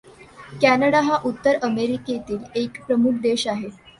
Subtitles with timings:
[0.61, 3.69] Canada हा उत्तर अमेरिकेतील एक प्रमुख देश आहे.